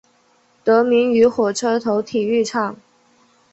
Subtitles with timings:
[0.63, 2.75] 得名于火车头体育场。